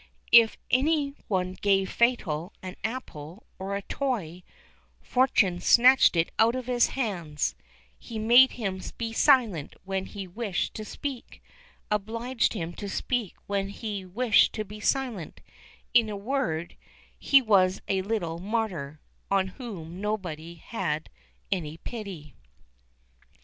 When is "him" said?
8.53-8.81, 12.55-12.73